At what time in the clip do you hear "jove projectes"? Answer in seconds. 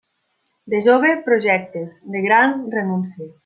0.87-2.01